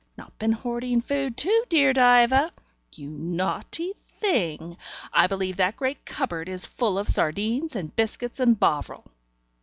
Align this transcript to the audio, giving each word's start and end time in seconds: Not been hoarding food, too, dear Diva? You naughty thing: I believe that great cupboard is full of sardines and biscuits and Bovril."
Not 0.17 0.35
been 0.39 0.53
hoarding 0.53 0.99
food, 1.01 1.37
too, 1.37 1.63
dear 1.69 1.93
Diva? 1.93 2.51
You 2.93 3.07
naughty 3.11 3.93
thing: 4.19 4.75
I 5.13 5.27
believe 5.27 5.57
that 5.57 5.77
great 5.77 6.05
cupboard 6.07 6.49
is 6.49 6.65
full 6.65 6.97
of 6.97 7.07
sardines 7.07 7.75
and 7.75 7.95
biscuits 7.95 8.39
and 8.39 8.59
Bovril." 8.59 9.05